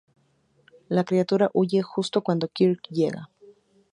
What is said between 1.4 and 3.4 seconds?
huye justo cuando Kirk llega.